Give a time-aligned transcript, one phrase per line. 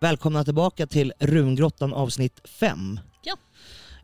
[0.00, 3.00] Välkomna tillbaka till Rungrottan avsnitt 5.
[3.22, 3.36] Ja.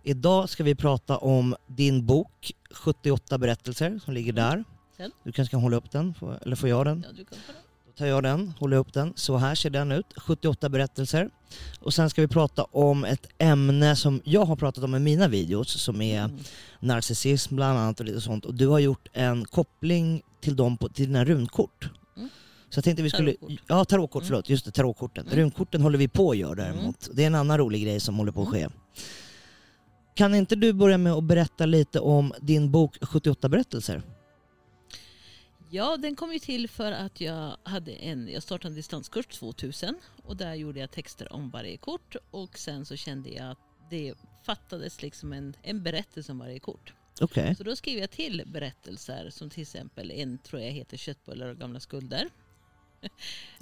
[0.02, 4.64] Idag ska vi prata om din bok 78 berättelser som ligger där.
[4.96, 5.10] Den.
[5.24, 7.04] Du kanske kan hålla upp den, eller får jag den?
[7.08, 7.56] Ja, du kan den.
[7.86, 9.12] Då tar jag den, håller upp den.
[9.16, 11.30] Så här ser den ut, 78 berättelser.
[11.80, 15.28] Och sen ska vi prata om ett ämne som jag har pratat om i mina
[15.28, 16.38] videos som är Mm.
[16.80, 18.44] narcissism bland annat och lite sånt.
[18.44, 21.88] Och du har gjort en koppling till dem på, till dina runkort.
[22.16, 22.28] Mm.
[22.72, 23.32] Så jag tänkte vi skulle...
[23.32, 23.62] Tarotkort.
[23.68, 24.28] Ja, tarotkort, Mm.
[24.28, 24.48] förlåt.
[24.48, 25.26] Just det, tarotkorten.
[25.26, 25.38] Mm.
[25.38, 27.08] Runkorten håller vi på att göra däremot.
[27.12, 28.68] Det är en annan rolig grej som håller på att ske.
[30.14, 34.02] Kan inte du börja med att berätta lite om din bok 78 berättelser?
[35.70, 39.94] Ja, den kom ju till för att jag, hade en, jag startade en distanskurs 2000
[40.22, 43.58] och där gjorde jag texter om varje kort och sen så kände jag att
[43.90, 44.14] det
[44.46, 46.94] fattades liksom en, en berättelse om varje kort.
[47.20, 47.54] Okej.
[47.56, 51.56] Så då skrev jag till berättelser som till exempel en tror jag heter Köttbullar och
[51.58, 52.28] gamla skulder.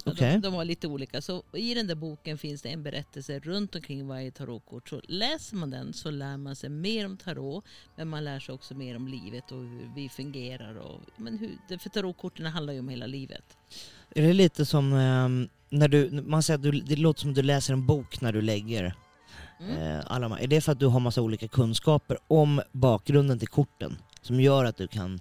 [0.05, 0.31] Okej.
[0.33, 1.21] de, de var lite olika.
[1.21, 4.89] Så i den där boken finns det en berättelse runt omkring varje tarotkort.
[4.89, 7.65] Så läser man den så lär man sig mer om tarot.
[7.95, 10.75] Men man lär sig också mer om livet och hur vi fungerar.
[10.75, 13.57] Och, men hur, för tarotkorten handlar ju om hela livet.
[14.15, 17.41] Är det lite som ehm, när du, man säger att du, det låter som du
[17.41, 18.95] läser en bok när du lägger
[19.59, 19.77] Mm.
[19.97, 20.39] eh, alla.
[20.39, 24.65] Är det för att du har massa olika kunskaper om bakgrunden till korten som gör
[24.65, 25.19] att du kan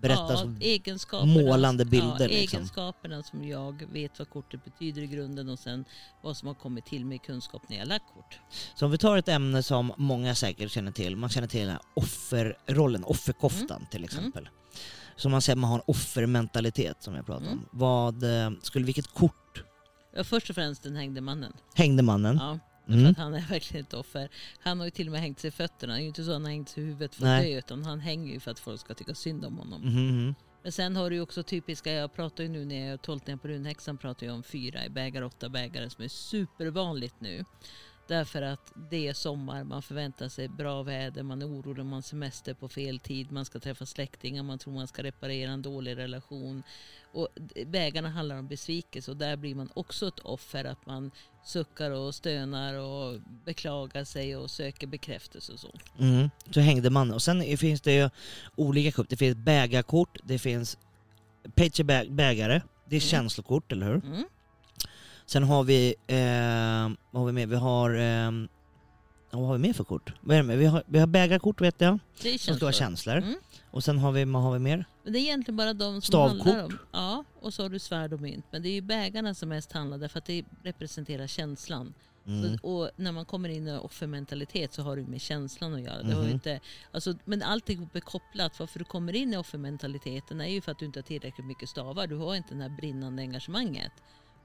[0.00, 2.56] berätta ja, egenskaperna, målande bilder, Ja, liksom.
[2.58, 5.84] egenskaperna som jag vet vad kortet betyder i grunden och sen
[6.22, 8.40] vad som har kommit till med kunskap när jag lagt kort.
[8.74, 13.04] Så om vi tar ett ämne som många säkert känner till, man känner till offerrollen,
[13.04, 13.88] offerkoftan Mm.
[13.90, 14.48] till exempel.
[15.16, 17.58] Så man säger att man har en offermentalitet som jag pratade Mm.
[17.58, 17.68] om.
[17.78, 19.34] Vad, eh, skulle, vilket kort
[20.16, 21.52] Ja, först och främst den hängde mannen.
[21.74, 22.36] hängde mannen?
[22.40, 22.58] Ja,
[22.92, 23.10] för Mm.
[23.10, 24.28] att han är verkligen ett offer.
[24.60, 25.92] Han har ju till och med hängt sig i fötterna.
[25.92, 27.52] Det är ju inte så att han har hängt sig i huvudet för Nej.
[27.52, 29.82] dö utan han hänger ju för att folk ska tycka synd om honom.
[29.82, 30.34] Mhm.
[30.62, 33.38] Men sen har du ju också typiska, jag pratar ju nu när jag gör tolkningar
[33.38, 37.44] på runhäxan pratar jag om fyra i bägare, åtta bägare som är supervanligt nu.
[38.08, 42.02] Därför att det är sommar, man förväntar sig bra väder, man är orolig, man har
[42.02, 45.96] semester på fel tid, man ska träffa släktingar, man tror man ska reparera en dålig
[45.96, 46.62] relation.
[47.12, 47.28] Och
[47.66, 51.10] vägarna handlar om besvikelse och där blir man också ett offer, att man
[51.44, 55.70] suckar och stönar och beklagar sig och söker bekräftelse och så.
[55.98, 56.30] Mm.
[56.50, 57.14] Så hängde mannen.
[57.14, 58.10] Och sen finns det ju
[58.56, 59.08] olika kort.
[59.08, 60.78] Det finns bägarkort, det finns
[61.54, 63.08] page bäg- bägare, det är Mm.
[63.10, 63.94] känslokort, eller hur?
[64.04, 64.24] Mm.
[65.28, 67.46] Sen har vi, eh, vad har vi mer?
[67.46, 68.30] Vi har, eh,
[69.30, 70.12] vad har vi mer för kort?
[70.20, 70.58] Vad är det med?
[70.58, 73.16] Vi har, vi har bägarkort vet jag, Det som ska vara känslor.
[73.16, 73.34] Mm.
[73.70, 74.84] Och sen har vi, vad har vi mer?
[75.04, 76.46] Men det är egentligen bara de som Stavkort.
[76.46, 76.78] handlar om...
[76.92, 78.44] Ja, och så har du svärd och mynt.
[78.50, 81.94] Men det är ju bägarna som mest handlar därför att det representerar känslan.
[82.26, 82.58] Mm.
[82.58, 86.02] Så, och när man kommer in i offermentalitet så har det med känslan att göra.
[86.02, 86.32] Det har Mhm.
[86.32, 86.60] inte,
[86.92, 88.58] alltså, men alltihop är kopplat.
[88.60, 91.68] Varför du kommer in i offermentaliteten är ju för att du inte har tillräckligt mycket
[91.68, 92.06] stavar.
[92.06, 93.92] Du har inte det här brinnande engagemanget.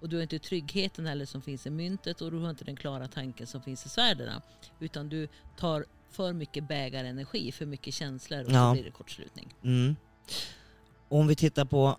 [0.04, 2.76] Och du har inte tryggheten heller som finns i myntet och du har inte den
[2.76, 4.42] klara tanken som finns i svärden.
[4.80, 5.28] Utan du
[5.58, 8.70] tar för mycket bägarenergi, för mycket känslor och Ja.
[8.70, 9.56] så blir det kortslutning.
[9.64, 9.96] Mm.
[11.10, 11.98] Om vi tittar på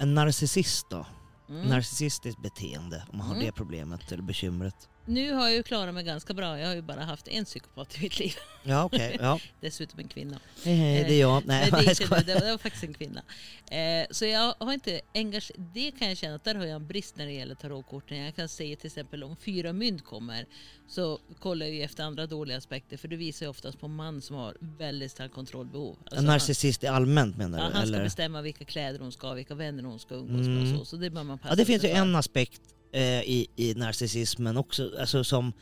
[0.00, 1.06] en narcissist då?
[1.48, 1.66] Mm.
[1.66, 3.46] Narcissistiskt beteende, om man har Mm.
[3.46, 4.88] det problemet eller bekymret.
[5.08, 6.58] Nu har jag ju klarat mig ganska bra.
[6.58, 8.32] Jag har ju bara haft en psykopat i mitt liv.
[8.64, 9.40] Ja okej, ja.
[9.60, 10.38] Dessutom en kvinna.
[10.64, 11.46] Hej hej, det är jag.
[11.46, 13.22] Nej, Nej, det, är det, var faktiskt en kvinna.
[13.70, 15.60] Eh, så jag har inte engagerat...
[15.74, 18.18] Det kan jag känna att där har jag en brist när det gäller tarotkorten.
[18.18, 20.46] Jag kan säga till exempel om fyra mynt kommer
[20.88, 24.22] så kollar jag ju efter andra dåliga aspekter för det visar ju oftast på man
[24.22, 25.96] som har väldigt starkt kontrollbehov.
[26.00, 27.72] Alltså En han- narcissist i allmänt menar Ja, du?
[27.74, 28.04] han ska eller?
[28.04, 30.54] bestämma vilka kläder hon ska ha, vilka vänner hon ska umgås Mm.
[30.64, 30.84] med och så.
[30.84, 32.60] Så det bör man passa Ja det finns ju en aspekt
[32.92, 35.52] eh, i, i narcissismen också, alltså som...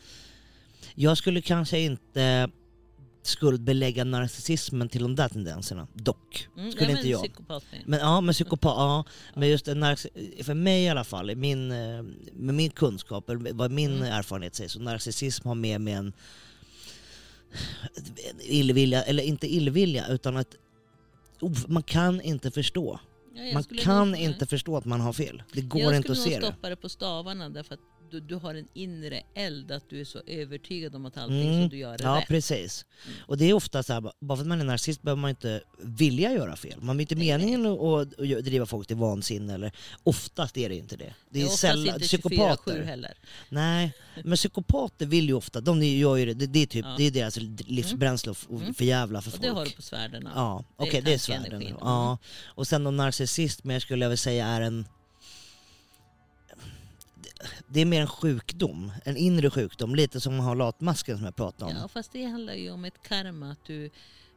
[0.94, 2.50] Jag skulle kanske inte
[3.22, 6.48] skuldbelägga narcissismen till de där tendenserna, dock.
[6.56, 7.22] Mm, skulle ja, inte jag.
[7.22, 7.64] Psykopat.
[7.84, 9.04] Men ja, men psykopat, ja.
[9.34, 9.64] Men just
[10.44, 14.12] för mig i alla fall, min, eh, med min kunskap, vad min Mm.
[14.12, 16.12] erfarenhet säger, så narcissism har mer med en
[18.40, 20.54] illvilja, eller inte illvilja, utan att
[21.66, 23.00] man kan inte förstå.
[23.36, 25.42] Ja, jag Man skulle kan nog- inte förstå att man har fel.
[25.52, 26.52] Det går jag inte att skulle se nog det.
[26.54, 27.80] stoppa det på stavarna därför att
[28.10, 31.60] du, du har en inre eld, att du är så övertygad om att allting Mm.
[31.62, 32.28] som du gör är Ja, rätt.
[32.28, 32.84] precis.
[33.06, 33.18] Mm.
[33.26, 35.60] Och det är ofta så här, bara för att man är narcissist behöver man inte
[35.78, 36.80] vilja göra fel.
[36.80, 39.72] Man är inte Nej, meningen att, att att driva folk till vansinne, eller
[40.04, 41.04] oftast är det inte det.
[41.04, 42.82] Det Det är är oftast sällan, inte 24-7 psykopater.
[42.82, 43.14] heller.
[43.48, 43.92] Nej,
[44.24, 46.94] men psykopater vill ju ofta, de gör ju det, det, det är typ, Ja.
[46.98, 47.36] det är deras
[47.66, 48.74] livsbränsle att Mm.
[48.74, 49.42] förjävla för Och folk.
[49.42, 50.28] det har du på svärden.
[50.34, 51.64] Ja, Det är okej det är svärden.
[51.80, 52.18] Ja.
[52.46, 54.86] Och sen de narcissist, men jag skulle jag vilja säga är en...
[57.68, 61.36] Det är mer en sjukdom, en inre sjukdom, lite som man har latmasken som jag
[61.36, 61.78] pratade om.
[61.82, 63.90] Ja, fast det handlar ju om ett karma, att du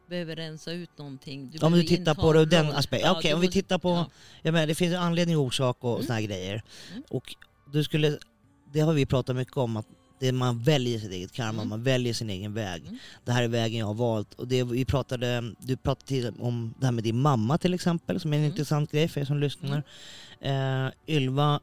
[0.08, 1.50] behöver rensa ut någonting.
[1.50, 3.06] Du Om du tittar på det ur en den aspekten.
[3.10, 3.88] Ja, Okej, du om vi måste- tittar på...
[3.90, 4.10] ja.
[4.42, 6.06] Ja, men det finns anledning och orsak och Mm.
[6.06, 6.62] såna grejer.
[6.92, 7.02] Mm.
[7.10, 7.34] Och
[7.72, 8.18] du skulle
[8.72, 9.86] det har vi pratat mycket om, att
[10.20, 11.68] det man väljer sitt eget karma, Mm.
[11.68, 12.82] man väljer sin egen väg.
[12.82, 12.98] Mm.
[13.24, 14.34] Det här är vägen jag har valt.
[14.34, 18.32] Och det, vi pratade, du pratade om det här med din mamma till exempel, som
[18.32, 18.50] är en Mm.
[18.52, 19.82] intressant grej för er som lyssnar.
[20.40, 21.60] Eh, Ylva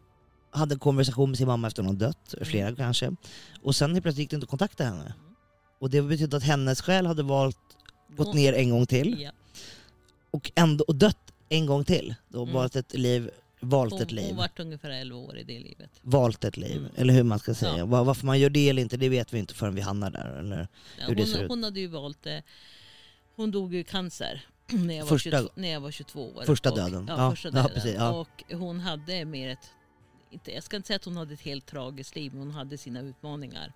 [0.51, 3.15] hade en konversation med sin mamma efter hon hade dött, flera kanske.
[3.63, 5.13] Och sen helt plötsligt gick det inte att kontakta henne.
[5.79, 7.57] Och det betydde att hennes själ hade valt,
[8.17, 9.31] gått ner en gång till Ja.
[10.31, 12.15] och, ändå, och dött en gång till.
[12.29, 12.53] Då Mm.
[12.55, 13.29] valt ett liv,
[13.59, 14.27] valt Hon, ett liv.
[14.27, 15.89] hon vart ungefär 11 år i det livet.
[16.01, 16.91] Valt ett liv, Mm.
[16.95, 17.77] eller hur man ska säga.
[17.77, 17.85] Ja.
[17.85, 20.39] Var- Varför man gör det eller inte, det vet vi inte förrän vi hamnar där.
[20.39, 20.67] Eller?
[20.99, 21.49] Ja, Hur det ser hon, ut.
[21.49, 22.43] hon hade ju valt det.
[23.35, 26.43] Hon dog ju i cancer när jag, var Första- 22, när jag var 22 år.
[26.45, 27.05] Första och, döden.
[27.07, 27.71] Ja, Ja, första ja, döden.
[27.73, 28.11] precis, ja.
[28.11, 29.69] Och hon hade mer ett,
[30.29, 32.77] inte, jag ska inte säga att hon hade ett helt tragiskt liv, men hon hade
[32.77, 33.73] sina utmaningar.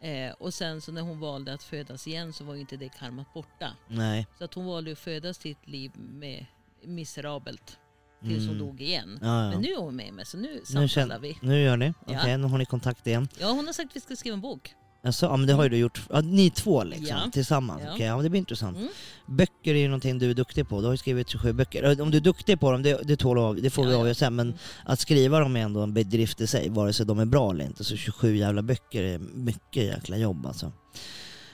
[0.00, 2.88] Eh, och sen så när hon valde att födas igen så var ju inte det
[2.88, 3.72] karmat borta.
[3.88, 4.26] Nej.
[4.38, 6.46] Så att hon valde att födas till ett liv med
[6.82, 7.78] miserabelt
[8.20, 8.66] tills hon Mm.
[8.66, 9.18] dog igen.
[9.22, 9.50] Ja, ja.
[9.50, 11.38] Men nu är hon med mig så nu samtalar känner, vi.
[11.42, 11.86] nu gör ni?
[12.06, 12.20] Ja.
[12.20, 13.28] Okej, nu har ni kontakt igen.
[13.40, 14.74] Ja, hon har sagt att vi ska skriva en bok.
[15.04, 16.02] Alltså, ja, men det har ju du gjort.
[16.10, 17.30] Ja, ni två liksom, Ja.
[17.32, 17.82] tillsammans.
[17.84, 17.92] Ja.
[17.94, 18.76] Okej, ja, men det blir intressant.
[18.76, 18.88] Mm.
[19.26, 20.80] Böcker är ju någonting du är duktig på.
[20.80, 22.00] Du har ju skrivit 27 böcker.
[22.02, 24.00] Om du är duktig på dem, det, det, tål av, det får vi Ja, ja.
[24.00, 24.36] avgöra sen.
[24.36, 24.58] Men Mm.
[24.84, 27.64] att skriva dem är ändå en bedrift i sig, vare sig de är bra eller
[27.64, 27.84] inte.
[27.84, 30.72] Så 27 jävla böcker är mycket jäkla jobb alltså.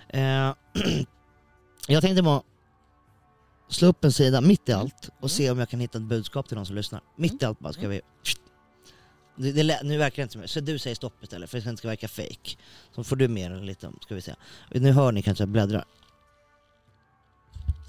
[0.08, 0.20] Eh,
[1.88, 2.43] jag tänkte bara
[3.69, 5.29] slå upp en sida mitt i allt och Mm.
[5.29, 7.00] se om jag kan hitta ett budskap till någon som lyssnar.
[7.17, 7.49] Mitt i Mm.
[7.49, 8.00] allt bara ska vi...
[9.36, 11.64] Det, det, lä- nu verkar det inte som Så du säger stopp istället för att
[11.64, 12.56] det inte ska verka fake.
[12.94, 14.34] Så får du mer lite, ska vi se.
[14.70, 15.84] Nu hör ni kanske jag bläddrar.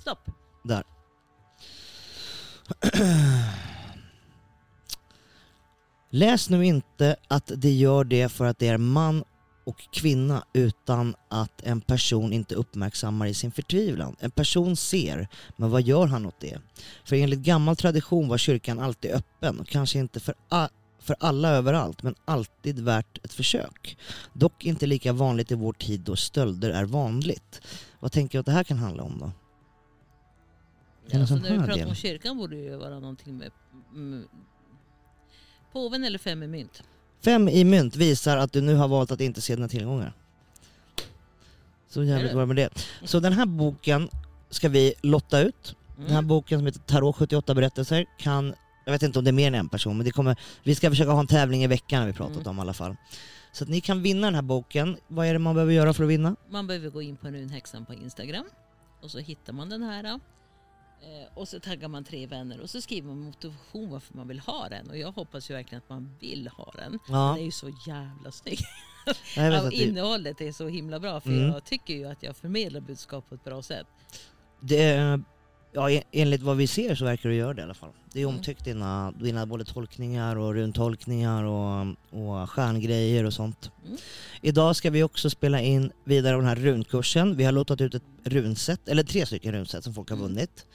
[0.02, 0.30] Stopp.
[0.64, 0.84] Där.
[6.10, 9.24] Läs nu inte att det gör det för att det är man
[9.64, 14.16] och kvinna utan att en person inte uppmärksammar i sin förtvivlan.
[14.20, 15.28] En person ser,
[15.58, 16.60] men vad gör han åt det?
[17.06, 20.70] För enligt gammal tradition var kyrkan alltid öppen och kanske inte för, a-
[21.06, 23.98] för alla överallt, men alltid värt ett försök.
[24.34, 27.62] Dock inte lika vanligt i vår tid då stölder är vanligt.
[28.00, 29.32] Vad tänker du att det här kan handla om då?
[31.08, 31.88] Ja, så sån när vi pratar del?
[31.88, 33.52] om kyrkan borde det ju vara någonting med
[33.94, 34.28] mm,
[35.72, 36.84] påven eller fem i mynt.
[37.22, 40.14] Fem i mynt visar att du nu har valt att inte se dina tillgångar.
[41.88, 42.70] Så jävligt det med det.
[43.04, 44.10] Så den här boken
[44.50, 45.76] ska vi lotta ut.
[45.98, 46.08] Mm.
[46.08, 48.56] Den här boken som heter Tarot 78 berättelser kan,
[48.86, 50.90] jag vet inte om det är mer än en person, men det kommer, vi ska
[50.90, 52.48] försöka ha en tävling i veckan har vi pratat Mm.
[52.48, 52.96] om i alla fall.
[53.52, 54.98] Så att ni kan vinna den här boken.
[55.08, 56.36] Vad är det man behöver göra för att vinna?
[56.50, 58.46] Man behöver gå in på runhäxan på Instagram
[59.02, 60.04] och så hittar man den här.
[60.04, 60.18] Eh,
[61.38, 64.70] och så taggar man tre vänner och så skriver man motivation varför man vill ha
[64.70, 64.90] den.
[64.90, 67.00] Och jag hoppas ju verkligen att man vill ha den.
[67.08, 68.60] Ja, Den är ju så jävla snygg.
[69.36, 71.50] Ja, innehållet är så himla bra för Mm.
[71.52, 73.88] jag tycker ju att jag förmedlar budskap på ett bra sätt.
[74.60, 75.22] det är,
[75.76, 77.90] ja, en- enligt vad vi ser så verkar du göra det i alla fall.
[78.14, 78.36] Det är Mm.
[78.36, 83.72] omtyckt dina, dina både tolkningar och runtolkningar och, och stjärngrejer och sånt.
[83.86, 83.98] Mm.
[84.42, 87.38] Idag ska vi också spela in vidare om den här runkursen.
[87.38, 90.28] Vi har låtit ut ett runset, eller tre stycken runset som folk har Mm.
[90.30, 90.66] vunnit.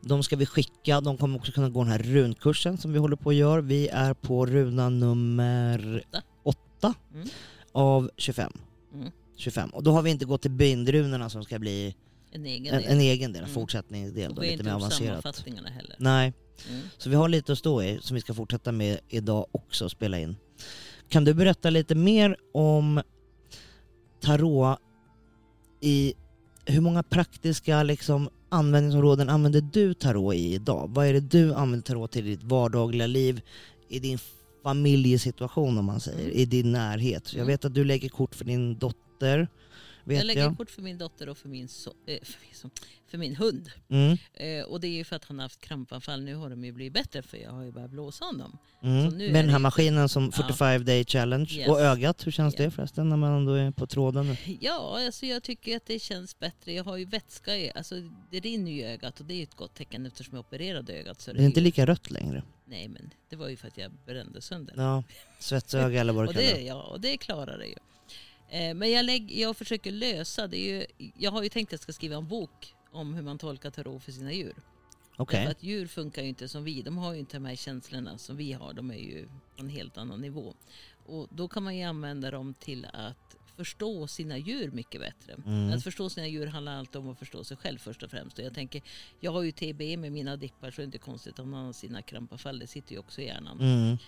[0.00, 3.16] De ska vi skicka, de kommer också kunna gå den här runkursen som vi håller
[3.16, 3.60] på att göra.
[3.60, 6.02] Vi är på runa nummer
[6.42, 6.94] Åtta.
[7.14, 7.28] Mm.
[7.72, 8.52] av 25.
[8.94, 9.10] Mm.
[9.36, 9.70] 25.
[9.70, 11.94] Och då har vi inte gått till bindrunorna som ska bli
[12.32, 12.92] En egen en, del.
[12.92, 13.54] en egen del, en Mm.
[13.54, 15.22] fortsättningsdel, och då, lite inte mer avancerat.
[15.22, 15.96] sammanfattningarna heller.
[15.98, 16.32] Nej,
[16.70, 16.82] Mm.
[16.98, 19.90] så vi har lite att stå i som vi ska fortsätta med idag också och
[19.90, 20.36] spela in.
[21.08, 23.02] Kan du berätta lite mer om
[24.20, 24.78] tarot
[25.80, 26.14] i
[26.64, 30.90] hur många praktiska liksom, användningsområden använder du tarot i idag?
[30.94, 33.40] Vad är det du använder tarot till i ditt vardagliga liv,
[33.88, 34.18] i din
[34.62, 36.36] familjesituation om man säger, Mm.
[36.36, 37.32] i din närhet?
[37.32, 37.46] Jag Mm.
[37.46, 39.48] vet att du lägger kort för din dotter,
[40.04, 40.26] vet Jag jag.
[40.26, 42.68] lägger kort för min dotter och för min, so eh, för min, so
[43.06, 43.70] för min hund.
[43.88, 46.22] Mm, Eh, och det är ju för att han har haft krampanfall.
[46.22, 48.58] Nu har de ju blivit bättre för jag har ju börjat blåsa honom.
[48.82, 49.08] mm.
[49.08, 50.30] Nu Med den här maskinen som Ja.
[50.32, 51.52] 45 day challenge.
[51.52, 51.68] Yes.
[51.68, 52.64] Och ögat, hur känns Ja.
[52.64, 54.36] det förresten när man ändå är på tråden?
[54.60, 56.72] Ja, alltså jag tycker att det känns bättre.
[56.72, 57.94] Jag har ju vätska i, alltså
[58.30, 60.92] det rinner ju i ögat och det är ju ett gott tecken eftersom jag opererade
[60.92, 61.20] ögat.
[61.20, 62.42] Så Det är inte ju- lika rött längre.
[62.64, 64.74] Nej men det var ju för att jag brände sönder.
[64.76, 65.02] Ja,
[65.38, 66.60] svetsöga eller vad och det, det.
[66.62, 67.74] ja, och det klarar det ju.
[68.50, 71.72] Eh, men jag, lägg, jag försöker lösa, det är ju, jag har ju tänkt att
[71.72, 74.54] jag ska skriva en bok om hur man tolkar tarot för sina djur.
[75.38, 76.82] Därför att djur funkar ju inte som vi.
[76.82, 78.72] De har ju inte de här känslorna som vi har.
[78.72, 79.26] De är ju
[79.56, 80.54] på en helt annan nivå.
[81.06, 85.34] Och då kan man ju använda dem till att förstå sina djur mycket bättre.
[85.46, 85.72] Mm.
[85.72, 88.38] Att förstå sina djur handlar alltid om att förstå sig själv först och främst.
[88.38, 88.82] Och jag tänker,
[89.20, 91.72] jag har ju TB med mina dippar så det är inte konstigt om han har
[91.72, 92.58] sina krampafall.
[92.58, 93.60] Det sitter ju också i hjärnan.
[93.60, 93.98] Mm.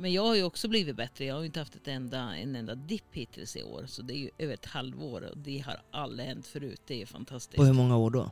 [0.00, 1.24] Men jag har ju också blivit bättre.
[1.24, 3.84] Jag har ju inte haft ett enda, en enda dipp hittills i år.
[3.86, 6.80] Så det är ju över ett halvår och det har aldrig hänt förut.
[6.86, 7.56] Det är fantastiskt.
[7.56, 8.30] På hur många år då?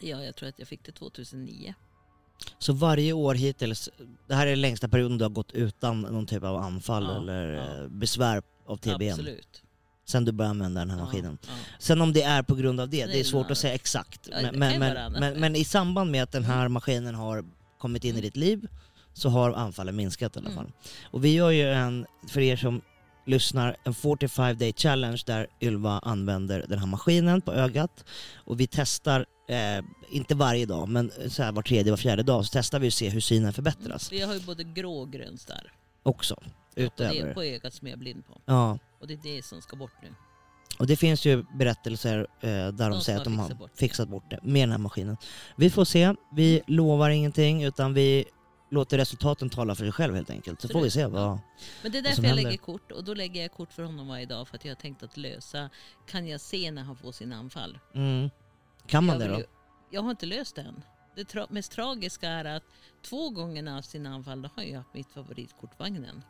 [0.00, 1.74] Ja, jag tror att jag fick det 2009.
[2.58, 3.88] Så varje år hittills,
[4.26, 7.16] det här är den längsta perioden du har gått utan någon typ av anfall Ja,
[7.16, 7.82] eller ja.
[7.82, 9.10] eh, besvär av TBN?
[9.10, 9.62] Absolut.
[10.04, 11.38] Sen du började använda den här Ja, maskinen.
[11.78, 14.28] Sen om det är på grund av det, Det är svårt att säga exakt.
[14.42, 17.44] Men, men, men, men i samband med att den här maskinen har
[17.78, 18.22] kommit in i Mm.
[18.22, 18.68] ditt liv
[19.12, 20.56] så har anfallen minskat i alla Mm.
[20.64, 20.72] fall.
[21.04, 22.80] Och vi gör ju en, för er som
[23.26, 28.04] lyssnar, en 45 day challenge där Ylva använder den här maskinen på ögat.
[28.34, 32.44] Och vi testar, eh, inte varje dag, men så här var tredje, var fjärde dag,
[32.46, 35.38] så testar vi och ser hur synen förbättras Vi har ju både grå och grön
[35.38, 35.72] starr.
[36.02, 36.34] också.
[36.34, 36.42] Och
[36.74, 37.34] det är Utöver.
[37.34, 38.40] på ögat som jag är blind på.
[38.44, 40.08] Ja, Och det är det som ska bort nu.
[40.78, 43.70] och det finns ju berättelser eh, där de, som säger att de har fixat bort
[43.78, 45.16] fixat bort det med den här maskinen.
[45.56, 48.24] Vi får se, vi lovar ingenting utan vi
[48.70, 50.60] låter resultaten tala för sig själv helt enkelt.
[50.60, 51.38] Så får vi se vad...
[51.82, 52.92] Men det är därför jag lägger kort.
[52.92, 55.16] Och då lägger jag kort för honom varje dag för att jag har tänkt att
[55.16, 55.70] lösa.
[56.06, 57.78] Kan jag se när han får sin anfall?
[57.94, 58.30] Mm.
[58.86, 59.38] Kan man jag det då?
[59.40, 59.46] ju-
[59.90, 60.82] Jag har inte löst det än.
[61.16, 62.62] Det tra mest tragiska är att
[63.02, 66.22] två gånger när har haft sina anfall, då har jag haft mitt favoritkort, vagnen.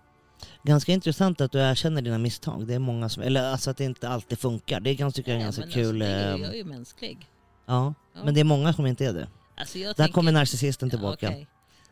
[0.62, 2.66] Ganska intressant att du erkänner dina misstag.
[2.66, 3.22] Det är många som...
[3.22, 4.80] Eller alltså att det inte alltid funkar.
[4.80, 6.02] Det kan tycka är ganska men kul.
[6.02, 7.28] Alltså, är, eh, jag är ju mänsklig.
[7.66, 7.94] ja.
[8.14, 8.24] Ja.
[8.24, 9.28] men det är många som inte är det.
[9.56, 11.34] Alltså Där tänker- kommer narcissisten Ja, tillbaka.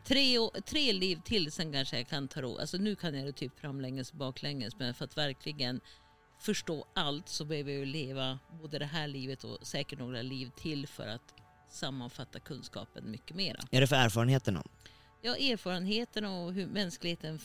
[0.09, 2.57] Tre, tre liv till sen kanske jag kan ta ro.
[2.57, 4.79] Alltså nu kan jag det typ framlänges och baklänges.
[4.79, 5.81] Men för att verkligen
[6.39, 10.87] förstå allt så behöver jag leva både det här livet och säkert några liv till
[10.87, 11.33] för att
[11.69, 13.59] sammanfatta kunskapen mycket mera.
[13.71, 14.63] Är det för erfarenheterna?
[15.21, 17.39] Ja, erfarenheten och hur mänskligheten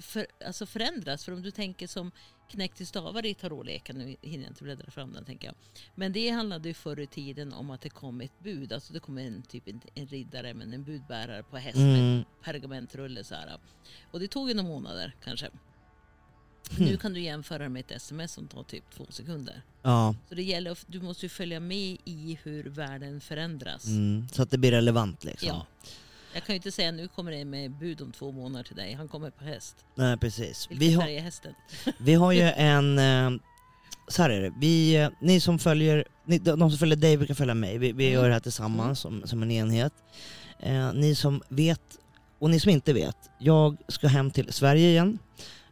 [0.00, 1.24] för, alltså förändras.
[1.24, 2.12] För om du tänker som
[2.48, 5.54] knäckt till stavar i tarotleken, nu hinner jag inte bläddra fram den tänker jag.
[5.94, 8.72] Men det handlade ju förr i tiden om att det kom ett bud.
[8.72, 12.24] Alltså det kom en typ en, en riddare men en budbärare på häst med Mm.
[12.42, 13.58] pergamentrulle så här.
[14.10, 15.50] Och det tog ju några månader kanske.
[16.76, 16.86] Hmm.
[16.86, 19.62] Nu kan du jämföra med ett sms som tar typ två sekunder.
[19.82, 20.14] Ja.
[20.28, 23.86] Så det gäller du måste ju följa med i hur världen förändras.
[23.86, 24.28] Mm.
[24.28, 25.48] Så att det blir relevant liksom.
[25.48, 25.66] Ja.
[26.34, 28.92] Jag kan ju inte säga nu kommer det med bud om två månader till dig.
[28.94, 29.76] Han kommer på häst.
[29.94, 30.66] Nej, precis.
[30.70, 31.54] Vilken Vi har, färg är hästen?
[31.98, 32.98] vi har ju en...
[32.98, 33.30] eh,
[34.08, 34.52] Så här är det.
[34.60, 37.78] Vi, eh, ni som följer, ni, de de som följer dig brukar följa mig.
[37.78, 38.14] Vi, vi Mm.
[38.14, 39.92] gör det här tillsammans som, som en enhet.
[40.60, 41.80] Eh, ni som vet,
[42.38, 43.16] och ni som inte vet.
[43.38, 45.18] Jag ska hem till Sverige igen.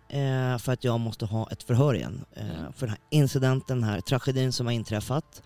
[0.09, 2.25] Eh, för att jag måste ha ett förhör igen.
[2.37, 2.73] Eh, Mm.
[2.73, 5.43] för den här incidenten, den här tragedin som har inträffat.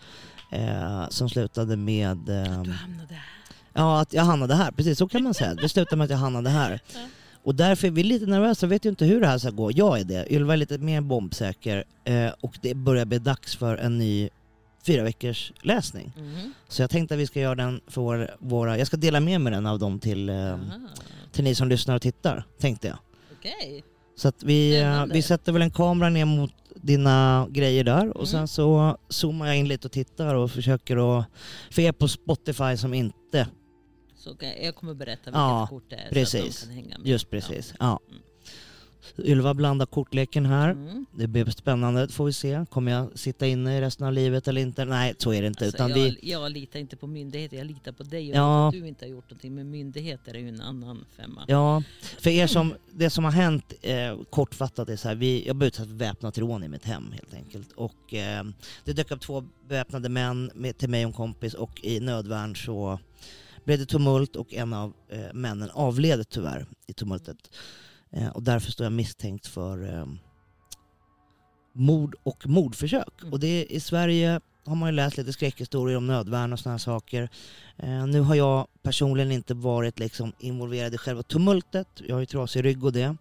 [0.51, 2.29] Eh, som slutade med...
[2.29, 3.38] Eh, Du hamnade här.
[3.79, 4.71] Ja, att jag hamnade här.
[4.71, 5.53] Precis, så kan man säga.
[5.53, 6.79] Det slutade med att jag hamnade här.
[6.93, 6.99] Ja.
[7.43, 9.71] Och därför är vi lite nervösa, vet ju inte hur det här ska gå.
[9.71, 10.33] Jag är det.
[10.33, 11.83] Ylva är lite mer bombsäker.
[12.03, 14.29] Eh, och det börjar bli dags för en ny
[14.85, 16.11] fyra veckors läsning.
[16.17, 16.53] Mhm.
[16.67, 18.27] Så jag tänkte att vi ska göra den för våra...
[18.39, 20.59] våra jag ska dela med mig den av dem till, eh, Aha.
[21.31, 22.97] till ni som lyssnar och tittar, tänkte jag.
[23.39, 23.83] Okej.
[24.15, 28.15] Så att vi, eh, vi sätter väl en kamera ner mot dina grejer där och
[28.15, 28.25] Mm.
[28.25, 31.25] sen så zoomar jag in lite och tittar och försöker att...
[31.71, 33.47] För er på Spotify som inte
[34.39, 36.55] Så jag kommer berätta vilket Ja, kort det är precis.
[36.57, 37.07] så att de kan hänga med.
[37.07, 37.99] Just precis, ja.
[38.09, 38.21] Mm.
[39.17, 40.69] Ylva blandar kortleken här.
[40.69, 41.05] Mm.
[41.11, 42.65] Det blir spännande, får vi se.
[42.69, 44.85] Kommer jag sitta inne i resten av livet eller inte?
[44.85, 45.65] Nej, så är det inte.
[45.65, 48.29] Alltså, utan jag, vi, jag litar inte på myndigheter, jag litar på dig.
[48.31, 48.69] Och Ja.
[48.73, 51.45] du inte har gjort någonting med myndigheter är ju en annan femma.
[51.47, 51.83] ja,
[52.19, 55.67] för er som, det som har hänt eh, kortfattat är så här, vi, jag blev
[55.67, 57.71] utsatt för väpnat rån i mitt hem helt enkelt.
[57.71, 58.43] Och eh,
[58.83, 62.55] det dök upp två beväpnade män med, till mig och en kompis och i nödvärn
[62.55, 62.99] så
[63.69, 67.37] blev det tumult och en av eh, männen avled tyvärr i tumultet.
[68.11, 70.05] Eh, och därför står jag misstänkt för eh,
[71.73, 73.21] mord och mordförsök.
[73.21, 73.33] Mm.
[73.33, 77.29] Och det i Sverige har man ju läst lite skräckhistorier om nödvärn och sådana saker.
[77.77, 81.87] Eh, nu har jag personligen inte varit liksom involverad i själva tumultet.
[82.07, 83.15] Jag har ju trasig rygg och det.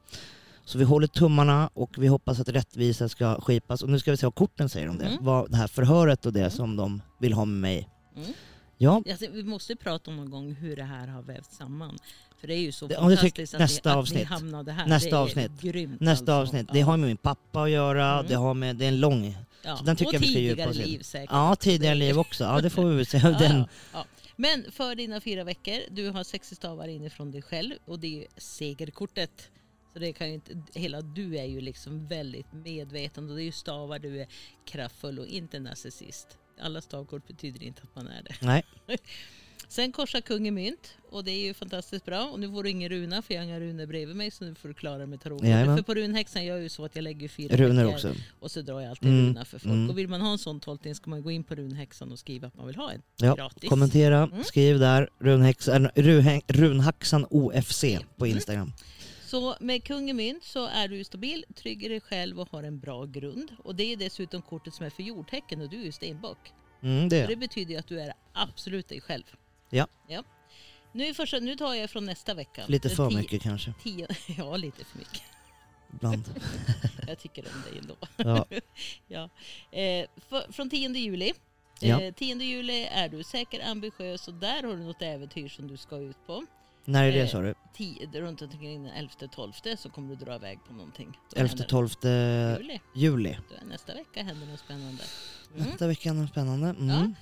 [0.65, 3.83] Så vi håller tummarna och vi hoppas att rättvisa ska skipas.
[3.83, 5.07] Och nu ska vi se vad korten säger om det.
[5.07, 5.25] Mm.
[5.25, 6.51] Vad det här förhöret och det Mm.
[6.51, 7.89] som de vill ha med mig.
[8.17, 8.33] Mm.
[8.79, 11.99] Ja, Alltså, vi måste prata om någon gång hur det här har vävts samman.
[12.41, 14.19] För det är ju så Det- fantastiskt att, nästa ni, att avsnitt.
[14.19, 14.87] ni hamnade här.
[14.87, 15.61] Nästa det är avsnitt.
[15.61, 16.57] Grymt nästa alltså.
[16.57, 16.69] avsnitt.
[16.73, 18.13] Det har med min pappa att göra.
[18.13, 18.27] Mm.
[18.27, 19.37] Det, har med, det är en lång...
[19.63, 19.77] ja.
[19.77, 21.31] så den tycker och jag vi ska tidigare liv säkert.
[21.33, 22.45] Ja, tidigare liv också.
[22.45, 23.19] Ja, det får vi väl se.
[23.23, 24.05] Ja, Den, ja.
[24.37, 28.27] Men för dina fyra veckor, du har 60 stavar inifrån dig själv och det är
[28.37, 29.51] segerkortet.
[29.93, 33.45] Så det kan ju inte, hela du är ju liksom väldigt medveten och det är
[33.45, 34.27] ju stavar, du är
[34.65, 36.39] kraftfull och inte narcissist.
[36.61, 38.35] Alla stavkort betyder inte att man är det.
[38.47, 38.63] nej,
[39.71, 42.25] Sen korsar kungen mynt och det är ju fantastiskt bra.
[42.25, 44.55] Och nu får du ingen runa för jag har inga runor bredvid mig så nu
[44.55, 45.51] får du klara med tarotkortet.
[45.51, 45.77] Jajamän.
[45.77, 48.15] För på runhäxan gör jag ju så att jag lägger fyra runor också.
[48.41, 49.73] och så drar jag alltid Mm, runa för folk.
[49.75, 49.91] mm.
[49.91, 52.47] Och vill man ha en sån tolkning ska man gå in på runhäxan och skriva
[52.49, 53.69] att man vill ha en Ja, gratis.
[53.69, 54.45] kommentera, Mm.
[54.45, 55.09] skriv där.
[55.19, 57.85] Runhäxan, ruhäng, runhaxan OFC
[58.17, 58.73] på Mm.
[59.29, 62.63] Så med kung i mynt så är du stabil, trygg i dig själv och har
[62.63, 63.57] en bra grund.
[63.65, 66.53] Och det är dessutom kortet som är för jordtecken och du är ju stenbock.
[66.83, 69.23] Mm, det Så det betyder ju att du är absolut dig själv.
[69.71, 69.87] Ja.
[70.09, 70.23] ja.
[70.93, 72.65] Nu, första, nu tar jag från nästa vecka.
[72.67, 74.07] Lite för tio- mycket kanske, Tio,
[74.39, 75.23] ja, lite för mycket.
[75.95, 76.25] ibland.
[77.09, 77.97] Jag tycker om dig ändå.
[78.17, 78.47] Ja.
[79.09, 79.31] Ja.
[79.79, 81.33] Eh, för, från 10 juli.
[81.81, 82.01] Ja.
[82.01, 85.77] Eh, 10 juli är du säker, ambitiös och där har du något äventyr som du
[85.77, 86.47] ska ut på.
[86.89, 87.55] När är det Eh, sa du?
[87.75, 91.19] Tio, runt omkring den 11-12 så kommer du dra iväg på någonting.
[91.35, 92.59] Då händer 11-12 det.
[92.61, 92.81] Juli.
[92.95, 93.37] juli.
[93.67, 95.03] Nästa vecka händer något spännande.
[95.57, 95.67] Mm.
[95.69, 96.69] Nästa vecka, något spännande.
[96.69, 97.15] Mm.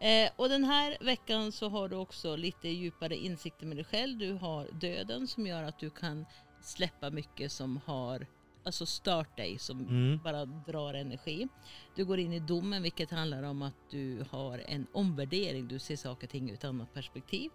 [0.00, 4.18] Eh, och den här veckan så har du också lite djupare insikter med dig själv.
[4.18, 6.26] Du har döden som gör att du kan
[6.62, 8.26] släppa mycket som har
[8.64, 10.18] alltså stört dig, som Mm.
[10.24, 11.48] bara drar energi.
[11.96, 15.68] Du går in i domen vilket handlar om att du har en omvärdering.
[15.68, 17.50] Du ser saker och ting ur ett annat perspektiv.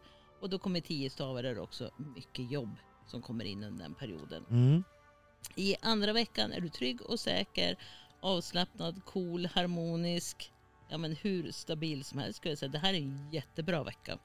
[0.46, 2.76] Och då kommer tio stavar där också mycket jobb
[3.08, 4.46] som kommer in under den perioden.
[4.50, 4.84] Mm.
[5.56, 7.78] I andra veckan är du trygg och säker,
[8.20, 10.52] avslappnad, cool, harmonisk.
[10.90, 12.72] Ja men hur stabil som helst skulle jag säga.
[12.72, 14.18] Det här är en jättebra vecka.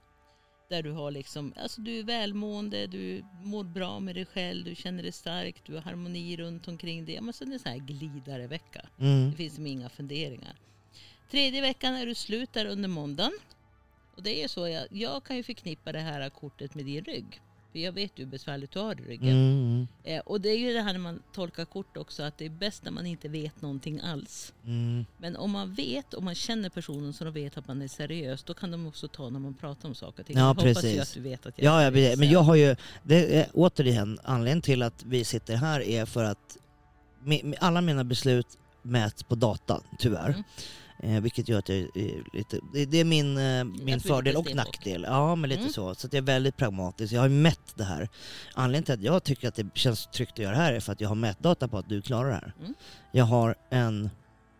[0.69, 4.75] Där du har liksom, alltså du är välmående, du mår bra med dig själv, du
[4.75, 7.15] känner dig stark, du har harmoni runt omkring dig.
[7.15, 8.89] Ja, Men så det är en sån här glidare vecka.
[8.99, 9.31] Mm.
[9.31, 10.57] Det finns inga funderingar.
[11.31, 13.33] Tredje veckan är du slut där under måndagen.
[14.21, 17.41] Och det är så, jag, jag kan ju förknippa det här kortet med din rygg.
[17.73, 19.29] För jag vet ju hur besvärligt du har i ryggen.
[19.29, 19.87] Mm.
[20.05, 22.51] Eh, och det är ju det här när man tolkar kort också, att det är
[22.51, 24.53] bäst när man inte vet någonting alls.
[24.65, 25.05] Mm.
[25.19, 28.43] Men om man vet, om man känner personen så de vet att man är seriös,
[28.43, 30.37] då kan de också ta när man pratar om saker och ting.
[30.37, 31.01] Ja, jag hoppas ju precis.
[31.01, 32.19] att du vet att jag Ja, är seriös.
[32.19, 36.25] men jag har ju, det är, återigen, anledningen till att vi sitter här är för
[36.25, 36.57] att
[37.59, 40.29] alla mina beslut mäts på data, tyvärr.
[40.29, 40.45] Mm.
[41.03, 45.05] Eh, vilket gör att jag är lite, det, är min, eh, min fördel och nackdel.
[45.09, 45.73] Ja, men lite Mm.
[45.73, 45.95] så.
[45.95, 47.13] Så att jag är väldigt pragmatisk.
[47.13, 48.09] Jag har mätt det här.
[48.55, 50.93] Anledningen till att jag tycker att det känns tryggt att göra det här är för
[50.93, 52.53] att jag har mätdata på att du klarar det här.
[52.61, 52.75] Mm.
[53.13, 54.11] Jag har en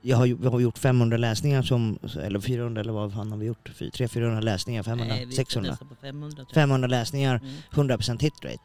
[0.03, 3.47] jag har, vi har gjort 500 läsningar, som, eller 400 eller vad fan har vi
[3.47, 3.69] gjort?
[3.79, 5.71] 300-400 läsningar, 500, Nej, vi 600?
[5.71, 6.55] nästan på 500 tror jag.
[6.55, 7.89] 500 läsningar, Mm.
[7.91, 8.59] 100% hitrate.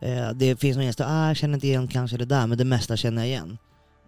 [0.00, 2.64] Eh, det finns någon enstaka, ah, jag känner inte igen kanske det där, men det
[2.64, 3.58] mesta känner jag igen.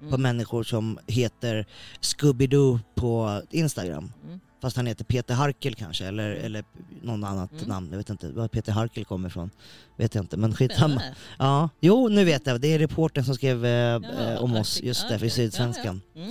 [0.08, 0.22] På Mm.
[0.22, 1.66] människor som heter
[2.00, 4.12] Scooby-Doo på Instagram.
[4.24, 4.40] Mm.
[4.60, 6.64] Fast han heter Peter Harkel kanske, eller, eller
[7.02, 7.64] någon annat Mm.
[7.68, 7.88] namn.
[7.90, 9.50] Jag vet inte var Peter Harkel kommer ifrån.
[9.96, 11.02] Vet jag inte, men skitsamma.
[11.38, 12.60] Ja, jo nu vet jag.
[12.60, 14.00] Det är reportern som skrev eh, Ja,
[14.32, 15.30] eh, om oss, just Ja, det, för okej.
[15.30, 16.00] Sydsvenskan.
[16.14, 16.28] Mm.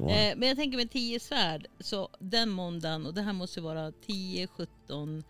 [0.00, 3.92] Eh, men jag tänker med 10 svärd, så den måndagen, och det här måste vara
[4.06, 5.24] 10, 17,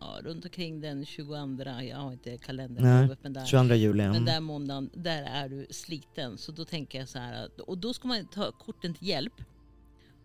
[0.00, 1.34] ja runt omkring den 22,
[1.82, 3.46] jag har inte kalendern Nej, men där.
[3.46, 4.02] 22 juli.
[4.02, 4.24] Men Mm.
[4.24, 6.38] där måndagen, där är du sliten.
[6.38, 9.42] Så då tänker jag så här, och då ska man ta korten till hjälp.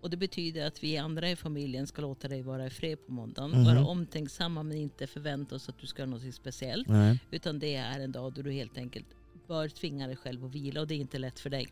[0.02, 3.12] Och det betyder att vi andra i familjen ska låta dig vara i fred på
[3.12, 3.52] måndagen.
[3.52, 3.64] Mhm.
[3.66, 6.88] Vara omtänksamma men inte förvänta oss att du ska göra något speciellt.
[6.88, 7.20] Nej.
[7.32, 9.06] Utan det är en dag då du helt enkelt
[9.48, 11.68] bör tvinga dig själv att vila och det är inte lätt för dig.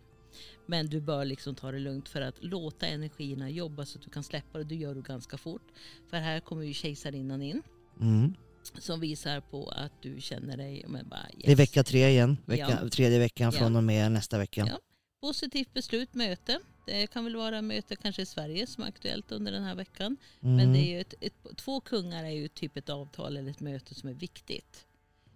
[0.65, 4.09] Men du bör liksom ta det lugnt för att låta energierna jobba så att du
[4.09, 4.63] kan släppa det.
[4.63, 5.71] Det gör du ganska fort.
[6.09, 7.61] För här kommer ju kejsarinnan in
[8.01, 8.33] Mm.
[8.79, 11.43] som visar på att du känner dig men bara yes.
[11.45, 12.89] Det är vecka tre igen, vecka, Ja.
[12.89, 13.59] tredje veckan Ja.
[13.59, 14.65] från och med nästa vecka.
[14.69, 14.79] Ja.
[15.21, 16.59] Positivt beslut, möte.
[16.85, 20.17] Det kan väl vara möte kanske i Sverige som är aktuellt under den här veckan.
[20.41, 20.55] Mm.
[20.55, 23.59] Men det är ju ett, ett, två kungar är ju typ ett avtal eller ett
[23.59, 24.85] möte som är viktigt.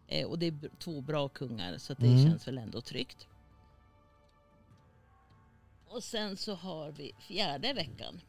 [0.08, 2.26] Eh, och det är två bra kungar så att det Mm.
[2.30, 3.28] känns väl ändå tryggt.
[5.90, 8.22] Och sen så har vi fjärde veckan.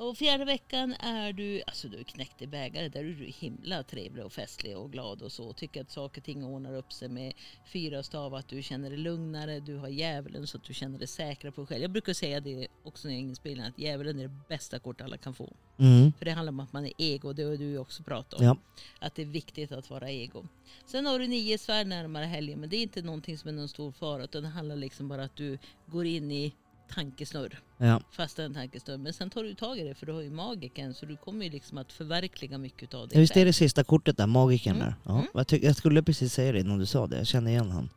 [0.00, 3.82] Och fjärde veckan är du, alltså du är knäckt i bägare, där är du himla
[3.82, 5.52] trevlig och festlig och glad och så.
[5.52, 7.32] Tycker att saker och ting ordnar upp sig med
[7.72, 11.08] fyra stav, att du känner dig lugnare, du har djävulen så att du känner dig
[11.08, 11.82] säkrare på dig själv.
[11.82, 15.00] Jag brukar säga det också när jag är inspelning, att djävulen är det bästa kort
[15.00, 15.56] alla kan få.
[15.78, 16.12] Mm.
[16.12, 18.46] För det handlar om att man är ego, det har du också pratat om.
[18.46, 18.56] Ja.
[18.98, 20.46] Att det är viktigt att vara ego.
[20.86, 23.68] Sen har du nio svärd närmare helgen, men det är inte någonting som är någon
[23.68, 26.54] stor fara, utan det handlar liksom bara att du går in i
[26.94, 27.60] tankesnurr.
[27.78, 28.00] Ja.
[28.10, 28.98] Fast en tankesnurr.
[28.98, 31.44] Men sen tar du tag i det, för du har ju magiken, så du kommer
[31.44, 34.76] ju liksom att förverkliga mycket av det Ja, Visst är det sista kortet där, magikern
[34.76, 34.86] Mm.
[34.86, 34.94] där?
[35.04, 35.12] Ja.
[35.18, 35.26] Mm.
[35.50, 37.90] Jag, jag skulle precis säga det innan du sa det, jag känner igen han.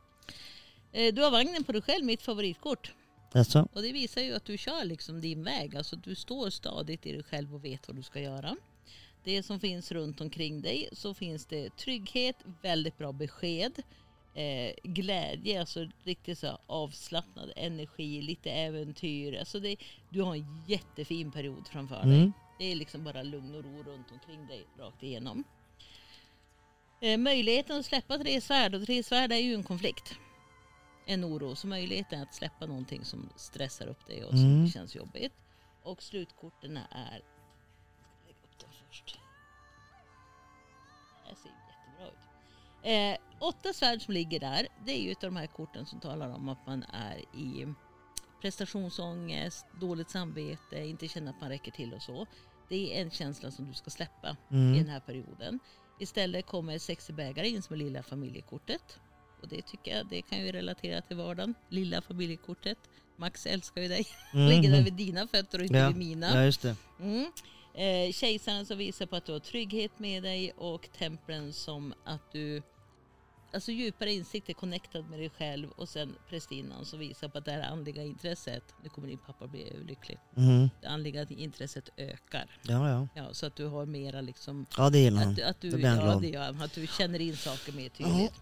[0.92, 2.92] Eh, Du har vagnen på dig själv, mitt favoritkort.
[3.32, 3.68] Alltså?
[3.72, 5.76] Och det visar ju att du kör liksom din väg.
[5.76, 8.56] Alltså du står stadigt i dig själv och vet vad du ska göra.
[9.24, 13.72] Det som finns runt omkring dig så finns det trygghet, väldigt bra besked,
[14.34, 19.38] eh, glädje, alltså riktigt så avslappnad energi, lite äventyr.
[19.38, 19.76] Alltså det,
[20.10, 22.14] du har en jättefin period framför dig.
[22.18, 22.32] Mm.
[22.58, 25.44] Det är liksom bara lugn och ro runt omkring dig rakt igenom.
[27.00, 30.14] Eh, möjligheten att släppa tre svärd, och tre svärd är ju en konflikt.
[31.06, 34.68] En oro, så möjligheten att släppa någonting som stressar upp dig och som Mm.
[34.70, 35.32] känns jobbigt.
[35.82, 37.20] Och slutkorten är...
[38.26, 39.18] Lägga upp dem först.
[42.84, 46.00] Eh, åtta svärd som ligger där, det är ju ett av de här korten som
[46.00, 47.66] talar om att man är i
[48.42, 52.26] prestationsångest, dåligt samvete, inte känner att man räcker till och så.
[52.68, 54.76] Det är en känsla som du ska släppa i Mm.
[54.78, 55.58] den här perioden.
[56.00, 58.98] Istället kommer 60 bägare in som är lilla familjekortet.
[59.42, 61.54] Och det tycker jag, det kan ju relatera till vardagen.
[61.68, 62.78] Lilla familjekortet.
[63.16, 64.06] Max älskar ju dig.
[64.32, 65.88] Ligger där vid dina fötter och inte Ja.
[65.88, 66.34] vid mina.
[66.34, 66.76] Ja, just det.
[67.00, 67.32] Mm.
[67.74, 72.32] Eh, kejsaren som visar på att du har trygghet med dig och tempeln som att
[72.32, 72.62] du
[73.54, 77.44] Alltså djupare insikt är connectad med dig själv och sen prästinnan som visar på att
[77.44, 80.70] det här andliga intresset, nu kommer din pappa bli överlycklig, Mhm.
[80.82, 82.46] det andliga intresset ökar.
[82.62, 83.08] Ja, ja.
[83.14, 85.34] Ja, så att du har mera liksom, Ja, det gillar att, han.
[85.34, 88.32] du- att, du, blir han ja, det gör att du känner in saker mer tydligt.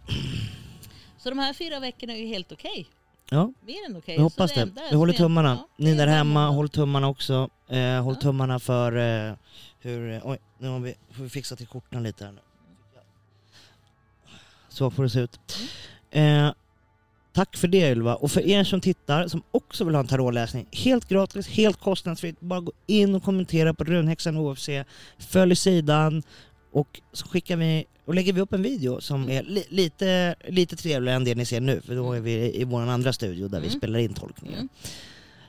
[1.19, 2.89] Så de här fyra veckorna är ju helt okej.
[3.31, 4.15] Ja, Mer än okej.
[4.15, 4.69] jag hoppas det.
[4.91, 5.49] Vi håller tummarna.
[5.49, 7.51] ja, det Ni är där hemma, håll tummarna också.
[7.69, 8.21] Eh, håll Ja.
[8.21, 8.97] tummarna för
[9.29, 9.35] eh,
[9.81, 10.21] hur...
[10.25, 12.41] Oj, nu har vi, får vi fixa till korten lite här nu.
[14.73, 15.39] Så får det se ut.
[16.11, 16.51] Eh,
[17.35, 18.15] tack för det Ylva.
[18.15, 22.41] Och för er som tittar, som också vill ha en tarotläsning, helt gratis, helt kostnadsfritt.
[22.41, 24.69] Bara gå in och kommentera på Runhäxan OFC,
[25.19, 26.23] följ sidan
[26.73, 30.77] och så skickar vi och lägger vi upp en video som är li, lite, lite
[30.77, 33.61] trevligare än det ni ser nu, för då är vi i vår andra studio där
[33.61, 33.79] vi Mm.
[33.79, 34.59] spelar in tolkningen.
[34.59, 34.69] Mm.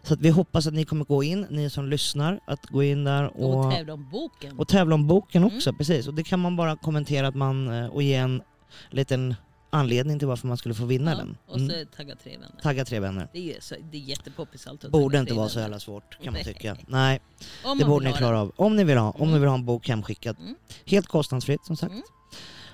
[0.04, 3.04] Så att vi hoppas att ni kommer gå in, ni som lyssnar, att gå in
[3.04, 4.60] där Och och, tävla om boken.
[4.60, 5.56] och tävla om boken Mm.
[5.56, 6.08] också, precis.
[6.08, 8.42] Och det kan man bara kommentera att man, eh, och ge en
[8.90, 9.36] liten
[9.70, 11.38] anledning till varför man skulle få vinna ja, den.
[11.46, 11.88] Och så Mm.
[11.98, 12.62] tagga tre vänner.
[12.62, 13.28] Tagga tre vänner.
[13.34, 14.90] Det är, ju så, det är jättepoppis allt.
[14.90, 16.78] Borde inte vara så jävla svårt kan man tycka.
[16.88, 17.22] Nej,
[17.64, 18.52] Om det borde ni klara av.
[18.56, 19.34] Om ni vill ha, om Mm.
[19.34, 20.38] ni vill ha en bok hemskickad.
[20.40, 20.56] Mm.
[20.86, 21.92] Helt kostnadsfritt som sagt.
[21.92, 22.04] Mm.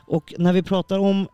[0.08, 1.28] Och när vi pratar om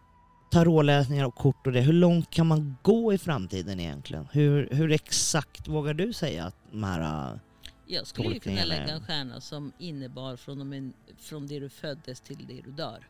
[0.51, 4.27] tarotläsningar och kort och det, hur långt kan man gå i framtiden egentligen?
[4.31, 7.31] Hur, hur exakt vågar du säga att de här...
[7.33, 7.39] äh,
[7.87, 11.69] Jag skulle ju kunna lägga en stjärna som innebar från, och med, från det du
[11.69, 13.07] föddes till det du dör.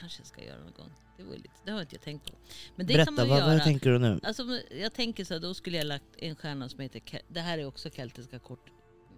[0.00, 0.90] Kanske jag ska göra någon gång.
[1.16, 2.36] Det, var lite, det har inte jag tänkt på.
[2.76, 3.54] Men det kan berätta, man vad, göra.
[3.54, 4.20] vad tänker du nu?
[4.22, 7.02] Alltså, jag tänker så här, då skulle jag lagt en stjärna som heter...
[7.28, 8.70] Det här är också keltiska kort,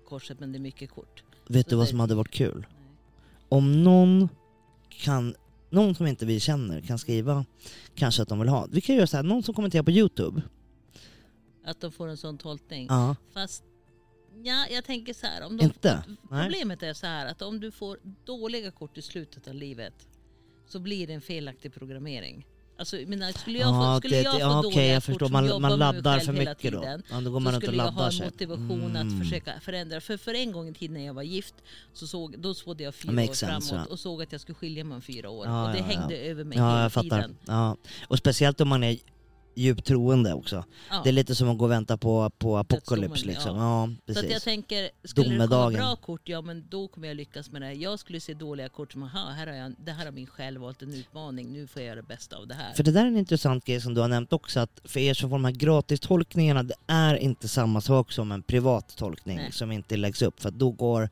[0.08, 1.24] korset men det är mycket kort.
[1.46, 2.66] Vet du så vad säg- som hade varit kul?
[2.70, 2.88] Nej.
[3.48, 4.28] Om någon
[4.88, 5.34] kan,
[5.70, 7.44] någon som inte vi känner kan skriva
[7.94, 8.68] kanske att de vill ha.
[8.70, 10.42] Vi kan göra så här, någon som kommenterar på Youtube.
[11.64, 12.86] Att de får en sån tolkning.
[12.90, 13.64] Ja, Fast
[14.42, 15.46] ja, jag tänker så här.
[15.46, 16.04] Om de, inte?
[16.30, 16.42] Nej.
[16.42, 20.08] Problemet är så här att om du får dåliga kort i slutet av livet
[20.72, 22.46] så blir det en felaktig programmering.
[22.78, 25.28] Alltså, menar, skulle jag Ja, få, skulle det- jag få ja, dåliga okej, jag förstår.
[25.28, 26.80] Man, man laddar för hela mycket då.
[26.80, 29.20] tiden, Ja, då går så man och skulle jag ha en motivation att Mm.
[29.20, 30.00] försöka förändra.
[30.00, 31.54] För, för en gång i tiden när jag var gift
[31.92, 33.92] så såg, då spådde jag fyra år sense, framåt ja.
[33.92, 35.46] och såg att jag skulle skilja mig om fyra år.
[35.46, 37.36] Ja, och det hängde över mig hela tiden.
[37.46, 37.76] Ja.
[38.08, 38.96] Och speciellt om man är
[39.54, 40.64] djupt troende också.
[40.90, 41.00] Ja.
[41.04, 43.56] Det är lite som att gå och vänta på, på apokalyps liksom.
[43.56, 43.88] ja.
[44.06, 44.44] Ja, Så att jag precis.
[44.44, 47.66] tänker, skulle det komma bra kort, ja men då kommer jag lyckas med det.
[47.66, 47.74] här.
[47.74, 50.58] Jag skulle se dåliga kort som, aha, här har jag, det här har min själ
[50.58, 52.72] valt en utmaning, nu får jag göra det bästa av det här.
[52.74, 55.14] För det där är en intressant grej som du har nämnt också, att för er
[55.14, 59.52] som får de här gratistolkningarna, det är inte samma sak som en privat tolkning Nej.
[59.52, 60.40] som inte läggs upp.
[60.40, 61.10] För då går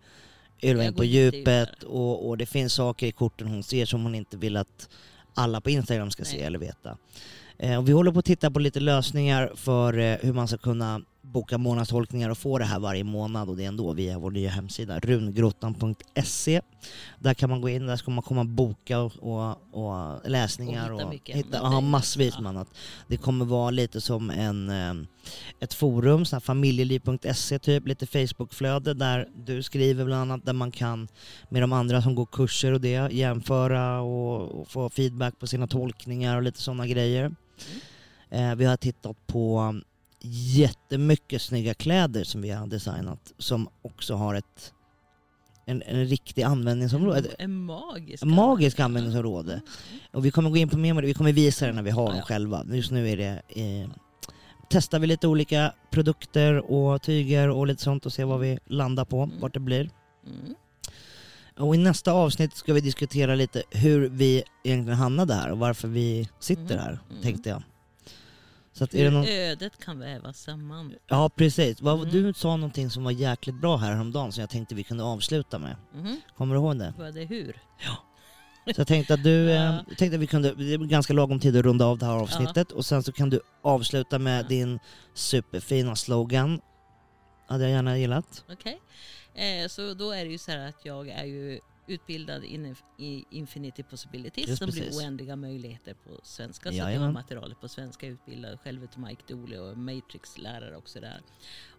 [0.62, 4.14] Ylva in på djupet och, och det finns saker i korten hon ser som hon
[4.14, 4.88] inte vill att
[5.34, 6.46] alla på Instagram ska se Nej.
[6.46, 6.96] eller veta.
[7.62, 10.58] Eh, och vi håller på att titta på lite lösningar för eh, hur man ska
[10.58, 14.30] kunna boka månadstolkningar och få det här varje månad och det är ändå via vår
[14.30, 16.60] nya hemsida rungrottan.se.
[17.18, 20.94] Där kan man gå in, där ska man komma boka och, och, och läsningar Och
[20.94, 22.40] och, hitta mycket hitta, ja, massvis Ja.
[22.40, 22.68] med annat.
[23.08, 25.06] Det kommer vara lite som en, eh,
[25.60, 31.08] ett forum, familjeliv.se typ, lite Facebookflöde där du skriver bland annat, där man kan
[31.48, 35.66] med de andra som går kurser och det jämföra och, och få feedback på sina
[35.66, 37.32] tolkningar och lite sådana grejer.
[38.30, 39.74] Eh, vi har tittat på
[40.54, 44.72] jättemycket snygga kläder som vi har designat som också har ett
[45.66, 47.28] en, en riktig användningsområde.
[47.38, 47.44] En,
[48.22, 48.80] en magisk.
[48.80, 49.60] användningsområde.
[50.12, 51.90] Och vi kommer gå in på mer med det, vi kommer visa det när vi
[51.90, 52.22] har Ja, dem ja.
[52.24, 52.64] själva.
[52.72, 53.90] Just nu är det eh,
[54.70, 59.04] testar vi lite olika produkter och tyger och lite sånt och ser vad vi landar
[59.04, 59.40] på, Mm.
[59.40, 59.90] vart det blir.
[60.26, 60.54] Mm.
[61.58, 65.88] Och i nästa avsnitt ska vi diskutera lite hur vi egentligen hamnade här och varför
[65.88, 66.78] vi sitter Mm.
[66.78, 67.22] här, Mm.
[67.22, 67.62] tänkte jag.
[68.72, 69.24] Så att är det Hur någon...
[69.26, 70.94] ödet kan vävas samman.
[71.08, 72.08] Ja precis, Mm.
[72.10, 75.58] du sa någonting som var jäkligt bra här häromdagen som jag tänkte vi kunde avsluta
[75.58, 75.76] med.
[75.94, 76.20] Mhm.
[76.36, 76.94] Kommer du ihåg det?
[76.98, 77.56] Vad är det hur?
[78.74, 79.84] Så jag tänkte att du, eh, Ja.
[79.88, 82.12] jag tänkte att vi kunde, det är ganska lagom tid att runda av det här
[82.12, 84.48] avsnittet och sen så kan du avsluta med Ja.
[84.48, 84.78] din
[85.14, 86.60] superfina slogan.
[87.48, 88.44] Hade jag gärna gillat.
[88.52, 88.80] Okej.
[89.40, 93.24] Eh, så då är det ju så här att jag är ju utbildad in, i
[93.30, 96.64] Infinity Possibilities Just som blir oändliga möjligheter på svenska.
[96.64, 97.06] Så det Jajamän.
[97.06, 98.60] var materialet på svenska utbildad.
[98.60, 101.20] Själv heter Mike Dooley och är Matrix-lärare också där.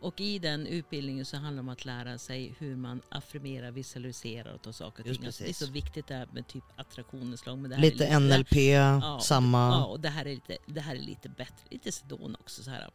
[0.02, 4.54] Och i den utbildningen så handlar det om att lära sig hur man affirmerar, visualiserar
[4.54, 5.28] och tar saker och Just ting.
[5.28, 6.64] Alltså, det är så viktigt det här med typ.
[6.78, 9.58] Men det här Lite lite, NLP, samma...
[9.58, 11.68] Ja, och det här är lite, det här är lite bättre.
[11.70, 12.64] Lite sedon också.
[12.64, 12.90] Så här.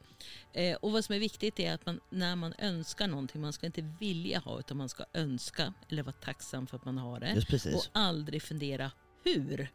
[0.52, 3.66] Eh, och vad som är viktigt är att man, när man önskar någonting, man ska
[3.66, 7.74] inte vilja ha utan man ska önska eller vara tacksam för att man har det.
[7.74, 8.90] Och aldrig fundera
[9.24, 9.70] hur.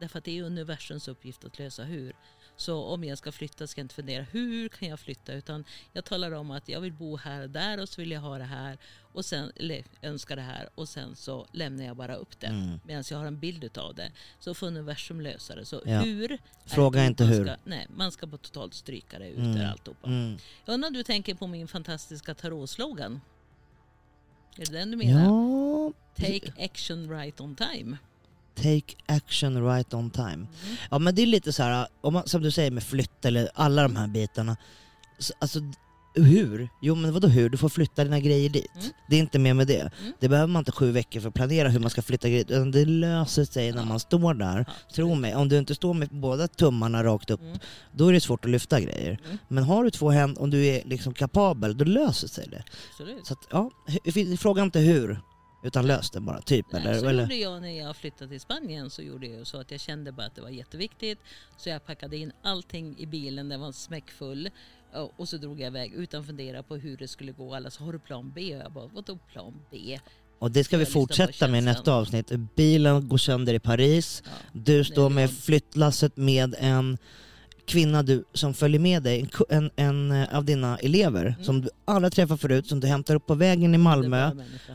[0.00, 2.12] Därför att det är universums uppgift att lösa hur.
[2.56, 6.04] Så om jag ska flytta ska jag inte fundera hur kan jag flytta utan jag
[6.04, 8.44] talar om att jag vill bo här och där och så vill jag ha det
[8.44, 8.78] här
[9.12, 12.80] och sen, eller önska det här och sen så lämnar jag bara upp det Mm.
[12.84, 14.12] medan jag har en bild utav det.
[14.40, 15.64] Så får universum lösa det.
[15.64, 16.00] Så Ja.
[16.00, 16.38] hur?
[16.66, 17.44] Fråga inte man hur.
[17.44, 19.54] Ska, nej, man ska bara totalt stryka det ut Mm.
[19.54, 20.06] där alltihopa.
[20.08, 20.38] Mm.
[20.64, 23.20] Jag undrar om du tänker på min fantastiska tarotslogan?
[24.56, 25.24] Är det den du menar?
[25.24, 25.92] Ja...
[26.16, 27.96] Take action right on time.
[28.54, 30.32] Take action right on time.
[30.32, 30.48] Mm.
[30.90, 33.50] Ja men det är lite så här, om man, som du säger med flytt eller
[33.54, 34.56] alla de här bitarna.
[35.18, 35.60] Så, alltså
[36.14, 36.68] hur?
[36.82, 37.50] Jo men vadå hur?
[37.50, 38.70] Du får flytta dina grejer dit.
[38.74, 38.86] Mm.
[39.08, 39.80] Det är inte mer med det.
[39.80, 40.12] Mm.
[40.20, 42.44] Det behöver man inte sju veckor för att planera hur man ska flytta grejer.
[42.48, 43.84] utan Det löser sig när Ja.
[43.84, 44.64] man står där.
[44.68, 47.58] Ja, Tro mig, om du inte står med båda tummarna rakt upp, Mm.
[47.92, 49.18] då är det svårt att lyfta grejer.
[49.24, 49.38] Mm.
[49.48, 52.64] Men har du två händer, om du är liksom kapabel, då löser sig det.
[52.90, 53.26] Absolut.
[53.26, 53.70] Så att, ja,
[54.38, 55.20] fråga inte hur,
[55.64, 56.40] utan lös det bara.
[56.40, 56.98] Typ, Nej, eller?
[57.00, 57.22] så eller?
[57.22, 58.90] gjorde jag när jag flyttade till Spanien.
[58.90, 61.18] Så gjorde jag så att jag kände bara att det var jätteviktigt.
[61.56, 64.50] Så jag packade in allting i bilen, den var smäckfull.
[64.94, 67.54] Och- Och så drog jag iväg utan fundera på hur det skulle gå.
[67.54, 68.56] Alla sa, har du plan B?
[68.56, 69.98] Och jag bara, vadå plan B?
[70.38, 72.32] Och det ska vi fortsätta med i nästa avsnitt.
[72.56, 74.22] Bilen går sönder i Paris.
[74.24, 74.30] Ja.
[74.52, 76.98] Du står med flyttlasset med en
[77.66, 81.44] kvinna du, som följer med dig, en, en, en eh, av dina elever Mm.
[81.44, 84.30] som du aldrig träffat förut, som du hämtar upp på vägen i Malmö.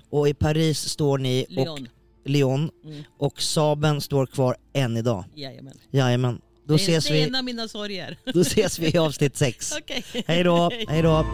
[0.10, 1.88] Och i Paris står ni, och Leon.
[2.26, 3.04] Lyon, Mm.
[3.18, 5.26] och Saben står kvar än idag.
[5.36, 5.74] Jajamän.
[5.92, 6.42] Jajamän.
[6.68, 8.18] Då det, ses det är vi, en av mina sorger.
[8.34, 9.74] då ses vi i avsnitt sex.
[9.78, 10.04] Okej.
[10.28, 11.26] Hej då, hej då.